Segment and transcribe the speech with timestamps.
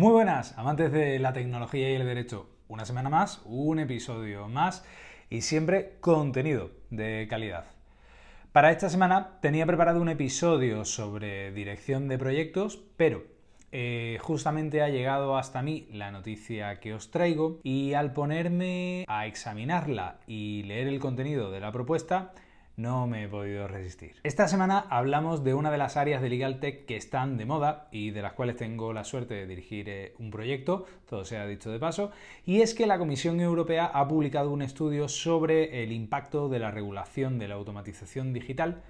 [0.00, 2.48] Muy buenas, amantes de la tecnología y el derecho.
[2.68, 4.82] Una semana más, un episodio más
[5.28, 7.66] y siempre contenido de calidad.
[8.50, 13.24] Para esta semana tenía preparado un episodio sobre dirección de proyectos, pero
[13.72, 19.26] eh, justamente ha llegado hasta mí la noticia que os traigo y al ponerme a
[19.26, 22.32] examinarla y leer el contenido de la propuesta,
[22.80, 24.16] no me he podido resistir.
[24.22, 27.88] Esta semana hablamos de una de las áreas de Legal Tech que están de moda
[27.92, 31.70] y de las cuales tengo la suerte de dirigir eh, un proyecto, todo sea dicho
[31.70, 32.10] de paso,
[32.46, 36.70] y es que la Comisión Europea ha publicado un estudio sobre el impacto de la
[36.70, 38.82] regulación de la automatización digital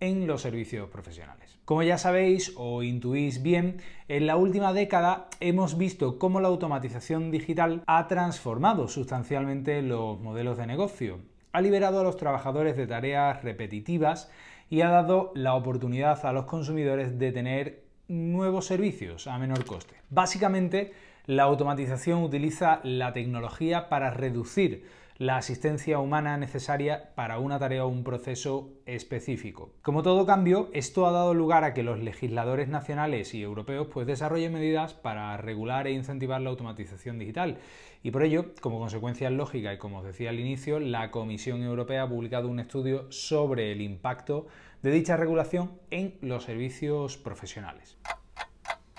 [0.00, 1.58] en los servicios profesionales.
[1.64, 3.78] Como ya sabéis o intuís bien,
[4.08, 10.58] en la última década hemos visto cómo la automatización digital ha transformado sustancialmente los modelos
[10.58, 14.30] de negocio ha liberado a los trabajadores de tareas repetitivas
[14.68, 19.94] y ha dado la oportunidad a los consumidores de tener nuevos servicios a menor coste.
[20.10, 20.92] Básicamente,
[21.24, 24.84] la automatización utiliza la tecnología para reducir
[25.18, 29.72] la asistencia humana necesaria para una tarea o un proceso específico.
[29.82, 34.06] Como todo cambio, esto ha dado lugar a que los legisladores nacionales y europeos pues,
[34.06, 37.58] desarrollen medidas para regular e incentivar la automatización digital.
[38.02, 42.02] Y por ello, como consecuencia lógica y como os decía al inicio, la Comisión Europea
[42.02, 44.46] ha publicado un estudio sobre el impacto
[44.82, 47.96] de dicha regulación en los servicios profesionales.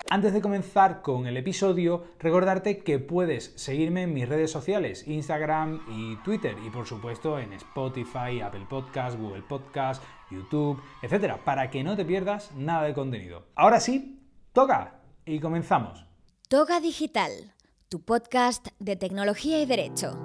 [0.09, 5.81] Antes de comenzar con el episodio, recordarte que puedes seguirme en mis redes sociales, Instagram
[5.89, 11.83] y Twitter, y por supuesto en Spotify, Apple Podcast, Google Podcast, YouTube, etc., para que
[11.83, 13.47] no te pierdas nada de contenido.
[13.53, 16.05] Ahora sí, toca y comenzamos.
[16.47, 17.53] Toga Digital,
[17.89, 20.17] tu podcast de tecnología y derecho.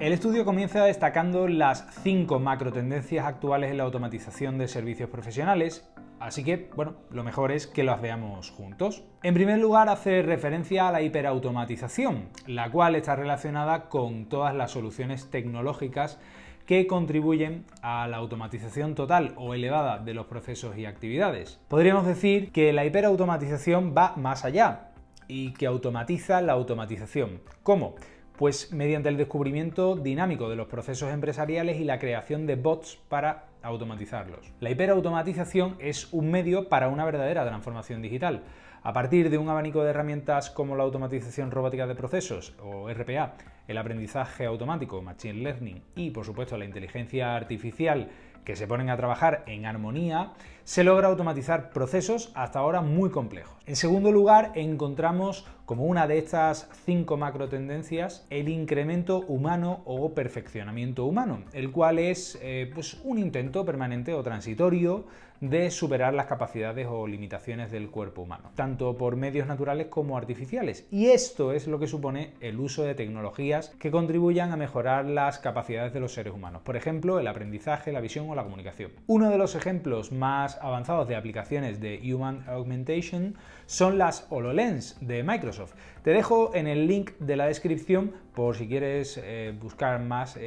[0.00, 5.88] El estudio comienza destacando las cinco macro tendencias actuales en la automatización de servicios profesionales
[6.24, 9.04] Así que, bueno, lo mejor es que las veamos juntos.
[9.22, 14.70] En primer lugar, hace referencia a la hiperautomatización, la cual está relacionada con todas las
[14.70, 16.18] soluciones tecnológicas
[16.64, 21.60] que contribuyen a la automatización total o elevada de los procesos y actividades.
[21.68, 24.92] Podríamos decir que la hiperautomatización va más allá
[25.28, 27.42] y que automatiza la automatización.
[27.62, 27.96] ¿Cómo?
[28.38, 33.44] Pues mediante el descubrimiento dinámico de los procesos empresariales y la creación de bots para
[33.64, 34.52] automatizarlos.
[34.60, 38.42] La hiperautomatización es un medio para una verdadera transformación digital.
[38.82, 43.34] A partir de un abanico de herramientas como la automatización robótica de procesos o RPA,
[43.66, 48.10] el aprendizaje automático, Machine Learning y por supuesto la inteligencia artificial
[48.44, 50.32] que se ponen a trabajar en armonía,
[50.64, 53.54] se logra automatizar procesos hasta ahora muy complejos.
[53.66, 60.14] En segundo lugar, encontramos como una de estas cinco macro tendencias el incremento humano o
[60.14, 65.04] perfeccionamiento humano, el cual es eh, pues un intento permanente o transitorio
[65.50, 70.86] de superar las capacidades o limitaciones del cuerpo humano, tanto por medios naturales como artificiales.
[70.90, 75.38] Y esto es lo que supone el uso de tecnologías que contribuyan a mejorar las
[75.38, 78.92] capacidades de los seres humanos, por ejemplo, el aprendizaje, la visión o la comunicación.
[79.06, 83.34] Uno de los ejemplos más avanzados de aplicaciones de Human Augmentation
[83.66, 85.74] son las HoloLens de Microsoft.
[86.04, 90.38] Te dejo en el link de la descripción por si quieres eh, buscar más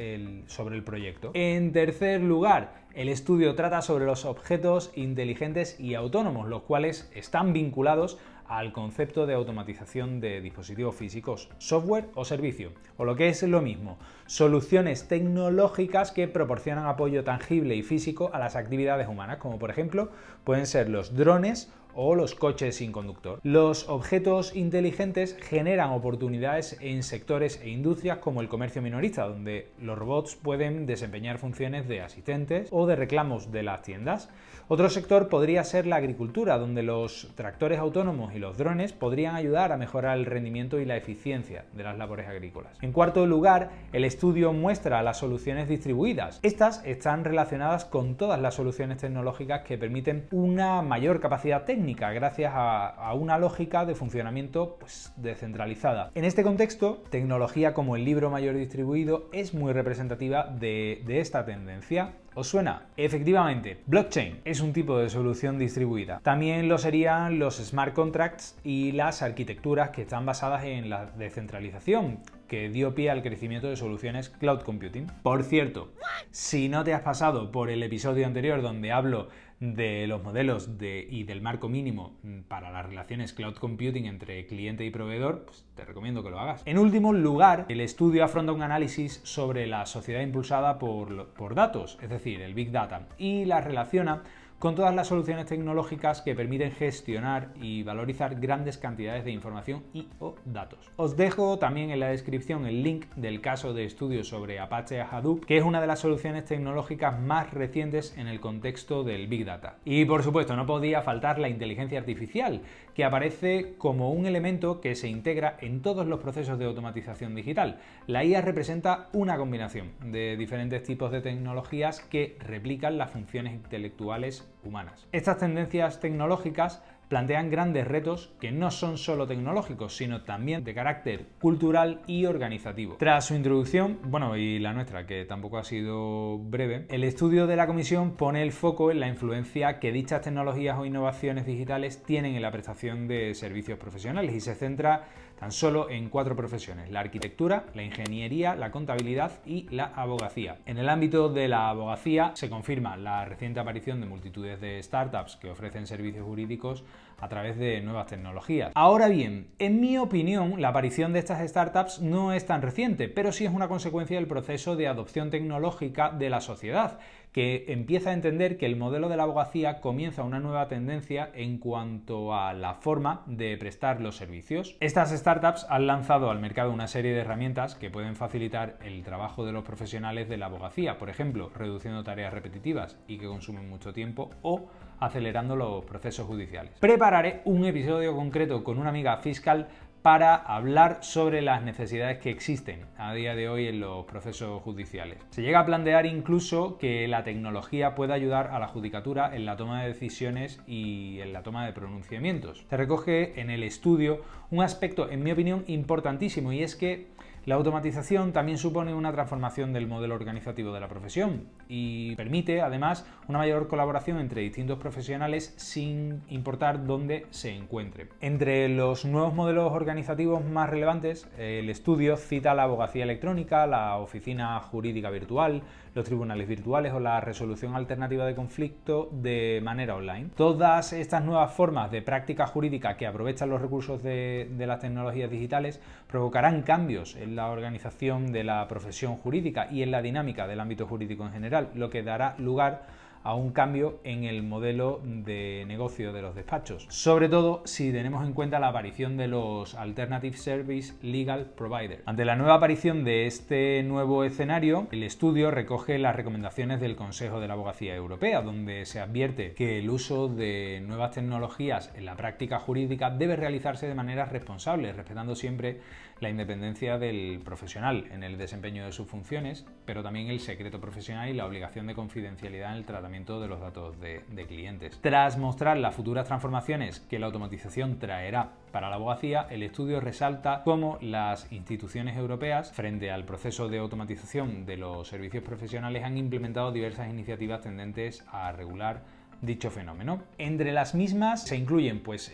[0.46, 1.32] sobre el proyecto.
[1.34, 7.52] En tercer lugar, el estudio trata sobre los objetos inteligentes y autónomos, los cuales están
[7.52, 13.42] vinculados al concepto de automatización de dispositivos físicos, software o servicio, o lo que es
[13.42, 19.58] lo mismo, soluciones tecnológicas que proporcionan apoyo tangible y físico a las actividades humanas, como
[19.58, 20.10] por ejemplo
[20.44, 23.40] pueden ser los drones o los coches sin conductor.
[23.42, 29.98] Los objetos inteligentes generan oportunidades en sectores e industrias como el comercio minorista, donde los
[29.98, 34.30] robots pueden desempeñar funciones de asistentes o de reclamos de las tiendas.
[34.68, 39.72] Otro sector podría ser la agricultura, donde los tractores autónomos y los drones podrían ayudar
[39.72, 42.78] a mejorar el rendimiento y la eficiencia de las labores agrícolas.
[42.80, 46.38] En cuarto lugar, el estudio muestra las soluciones distribuidas.
[46.44, 52.52] Estas están relacionadas con todas las soluciones tecnológicas que permiten una mayor capacidad técnica gracias
[52.54, 56.10] a, una lógica de funcionamiento pues, descentralizada.
[56.14, 61.44] En este contexto, tecnología como el libro mayor distribuido es muy representativa de, de esta
[61.44, 62.12] tendencia.
[62.34, 62.86] ¿Os suena?
[62.96, 66.20] Efectivamente, blockchain es un tipo de solución distribuida.
[66.22, 72.20] También lo serían los smart contracts y las arquitecturas que están basadas en la descentralización,
[72.46, 75.06] que dio pie al crecimiento de soluciones cloud computing.
[75.22, 75.92] Por cierto,
[76.30, 79.28] si no te has pasado por el episodio anterior donde hablo
[79.60, 82.16] de los modelos y del marco mínimo
[82.48, 86.62] para las relaciones cloud computing entre cliente y proveedor, pues te recomiendo que lo hagas.
[86.64, 91.98] En último lugar, el estudio afronta un análisis sobre la sociedad impulsada por, por datos,
[92.00, 94.22] es decir, el Big Data, y la relaciona
[94.58, 100.08] con todas las soluciones tecnológicas que permiten gestionar y valorizar grandes cantidades de información y
[100.18, 100.90] o datos.
[100.96, 105.44] Os dejo también en la descripción el link del caso de estudio sobre Apache Hadoop,
[105.44, 109.76] que es una de las soluciones tecnológicas más recientes en el contexto del Big Data.
[109.84, 112.62] Y por supuesto, no podía faltar la inteligencia artificial,
[112.94, 117.78] que aparece como un elemento que se integra en todos los procesos de automatización digital.
[118.08, 124.47] La IA representa una combinación de diferentes tipos de tecnologías que replican las funciones intelectuales
[124.64, 125.06] humanas.
[125.12, 131.26] Estas tendencias tecnológicas plantean grandes retos que no son solo tecnológicos, sino también de carácter
[131.40, 132.96] cultural y organizativo.
[132.98, 137.56] Tras su introducción, bueno, y la nuestra, que tampoco ha sido breve, el estudio de
[137.56, 142.34] la comisión pone el foco en la influencia que dichas tecnologías o innovaciones digitales tienen
[142.34, 145.08] en la prestación de servicios profesionales y se centra
[145.38, 150.58] tan solo en cuatro profesiones, la arquitectura, la ingeniería, la contabilidad y la abogacía.
[150.66, 155.36] En el ámbito de la abogacía se confirma la reciente aparición de multitudes de startups
[155.36, 156.84] que ofrecen servicios jurídicos
[157.20, 158.72] a través de nuevas tecnologías.
[158.74, 163.32] Ahora bien, en mi opinión, la aparición de estas startups no es tan reciente, pero
[163.32, 166.98] sí es una consecuencia del proceso de adopción tecnológica de la sociedad,
[167.32, 171.58] que empieza a entender que el modelo de la abogacía comienza una nueva tendencia en
[171.58, 174.76] cuanto a la forma de prestar los servicios.
[174.80, 179.44] Estas startups han lanzado al mercado una serie de herramientas que pueden facilitar el trabajo
[179.44, 183.92] de los profesionales de la abogacía, por ejemplo, reduciendo tareas repetitivas y que consumen mucho
[183.92, 184.68] tiempo o
[185.00, 186.72] acelerando los procesos judiciales.
[186.80, 189.68] Prepararé un episodio concreto con una amiga fiscal
[190.08, 195.18] para hablar sobre las necesidades que existen a día de hoy en los procesos judiciales.
[195.28, 199.58] Se llega a plantear incluso que la tecnología pueda ayudar a la judicatura en la
[199.58, 202.64] toma de decisiones y en la toma de pronunciamientos.
[202.70, 207.08] Se recoge en el estudio un aspecto, en mi opinión, importantísimo y es que
[207.48, 213.06] la automatización también supone una transformación del modelo organizativo de la profesión y permite además
[213.26, 218.08] una mayor colaboración entre distintos profesionales sin importar dónde se encuentre.
[218.20, 224.60] Entre los nuevos modelos organizativos más relevantes, el estudio cita la abogacía electrónica, la oficina
[224.60, 225.62] jurídica virtual,
[225.98, 230.30] los tribunales virtuales o la resolución alternativa de conflicto de manera online.
[230.36, 235.30] Todas estas nuevas formas de práctica jurídica que aprovechan los recursos de, de las tecnologías
[235.30, 240.60] digitales provocarán cambios en la organización de la profesión jurídica y en la dinámica del
[240.60, 242.86] ámbito jurídico en general, lo que dará lugar
[243.22, 248.24] a un cambio en el modelo de negocio de los despachos, sobre todo si tenemos
[248.24, 252.02] en cuenta la aparición de los Alternative Service Legal Provider.
[252.06, 257.40] Ante la nueva aparición de este nuevo escenario, el estudio recoge las recomendaciones del Consejo
[257.40, 262.16] de la Abogacía Europea, donde se advierte que el uso de nuevas tecnologías en la
[262.16, 265.80] práctica jurídica debe realizarse de manera responsable, respetando siempre
[266.20, 271.28] la independencia del profesional en el desempeño de sus funciones, pero también el secreto profesional
[271.28, 274.98] y la obligación de confidencialidad en el tratamiento de los datos de, clientes.
[275.00, 280.60] Tras mostrar las futuras transformaciones que la automatización traerá para la abogacía, el estudio resalta
[280.62, 286.70] cómo las instituciones europeas, frente al proceso de automatización de los servicios profesionales, han implementado
[286.70, 289.00] diversas iniciativas tendentes a regular
[289.40, 290.22] dicho fenómeno.
[290.36, 292.32] Entre las mismas se incluyen pues,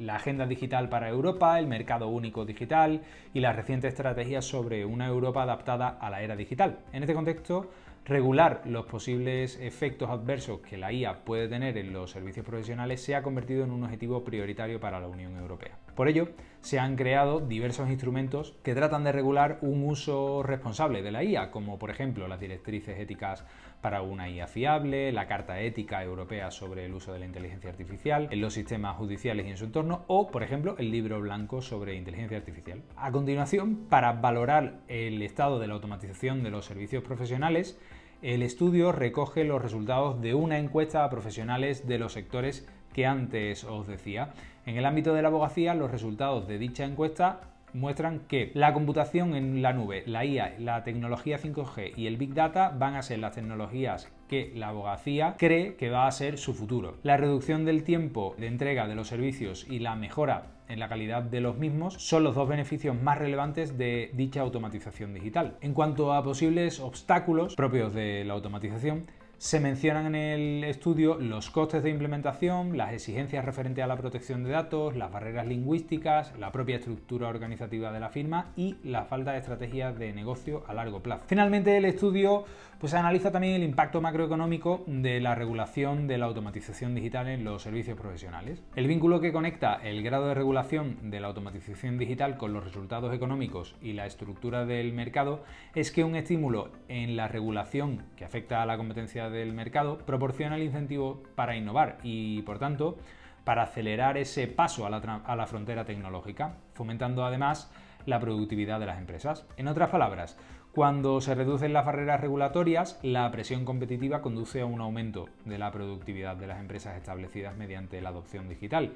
[0.00, 3.02] la Agenda Digital para Europa, el Mercado Único Digital
[3.34, 6.78] y las recientes estrategias sobre una Europa adaptada a la era digital.
[6.92, 7.70] En este contexto,
[8.04, 13.14] regular los posibles efectos adversos que la IA puede tener en los servicios profesionales se
[13.14, 15.78] ha convertido en un objetivo prioritario para la Unión Europea.
[15.94, 16.30] Por ello,
[16.60, 21.50] se han creado diversos instrumentos que tratan de regular un uso responsable de la IA,
[21.50, 23.44] como por ejemplo las directrices éticas
[23.80, 28.28] para una IA fiable, la Carta Ética Europea sobre el uso de la inteligencia artificial
[28.30, 31.96] en los sistemas judiciales y en su entorno, o por ejemplo el libro blanco sobre
[31.96, 32.82] inteligencia artificial.
[32.96, 37.78] A continuación, para valorar el estado de la automatización de los servicios profesionales,
[38.22, 43.64] el estudio recoge los resultados de una encuesta a profesionales de los sectores que antes
[43.64, 44.34] os decía.
[44.66, 47.40] En el ámbito de la abogacía, los resultados de dicha encuesta
[47.72, 52.34] muestran que la computación en la nube, la IA, la tecnología 5G y el Big
[52.34, 56.52] Data van a ser las tecnologías que la abogacía cree que va a ser su
[56.52, 56.96] futuro.
[57.02, 61.22] La reducción del tiempo de entrega de los servicios y la mejora en la calidad
[61.22, 65.56] de los mismos son los dos beneficios más relevantes de dicha automatización digital.
[65.60, 69.06] En cuanto a posibles obstáculos propios de la automatización,
[69.40, 74.44] se mencionan en el estudio los costes de implementación, las exigencias referentes a la protección
[74.44, 79.32] de datos, las barreras lingüísticas, la propia estructura organizativa de la firma y la falta
[79.32, 81.24] de estrategias de negocio a largo plazo.
[81.26, 82.44] Finalmente, el estudio
[82.78, 87.62] pues, analiza también el impacto macroeconómico de la regulación de la automatización digital en los
[87.62, 88.62] servicios profesionales.
[88.76, 93.14] El vínculo que conecta el grado de regulación de la automatización digital con los resultados
[93.14, 95.44] económicos y la estructura del mercado
[95.74, 100.56] es que un estímulo en la regulación que afecta a la competencia del mercado, proporciona
[100.56, 102.98] el incentivo para innovar y, por tanto,
[103.44, 107.70] para acelerar ese paso a la, frontera tecnológica, fomentando además
[108.06, 109.46] la productividad de las empresas.
[109.56, 110.38] En otras palabras,
[110.72, 115.70] cuando se reducen las barreras regulatorias, la presión competitiva conduce a un aumento de la
[115.70, 118.92] productividad de las empresas establecidas mediante la adopción digital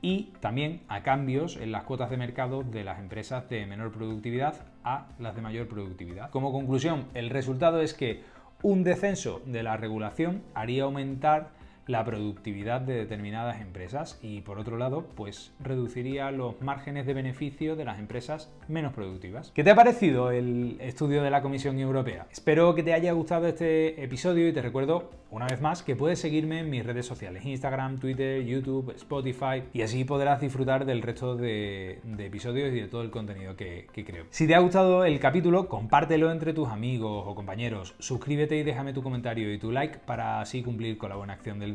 [0.00, 4.54] y también a cambios en las cuotas de mercado de las empresas de menor productividad
[4.84, 6.30] a las de mayor productividad.
[6.30, 8.22] Como conclusión, el resultado es que
[8.62, 11.57] un descenso de la regulación haría aumentar
[11.88, 17.74] la productividad de determinadas empresas y por otro lado pues reduciría los márgenes de beneficio
[17.76, 19.50] de las empresas menos productivas.
[19.52, 22.26] ¿Qué te ha parecido el estudio de la Comisión Europea?
[22.30, 26.20] Espero que te haya gustado este episodio y te recuerdo una vez más que puedes
[26.20, 31.36] seguirme en mis redes sociales Instagram, Twitter, YouTube, Spotify y así podrás disfrutar del resto
[31.36, 34.26] de, episodios y de todo el contenido que, que creo.
[34.30, 38.92] Si te ha gustado el capítulo compártelo entre tus amigos o compañeros, suscríbete y déjame
[38.92, 41.74] tu comentario y tu like para así cumplir con la buena acción del